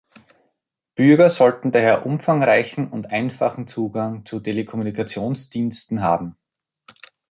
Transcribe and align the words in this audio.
Bürger 0.95 1.29
sollten 1.29 1.71
daher 1.71 2.07
umfangreichen 2.07 2.87
und 2.89 3.11
einfachen 3.11 3.67
Zugang 3.67 4.25
zu 4.25 4.39
Telekommunikationsdiensten 4.39 6.01
haben. 6.01 6.37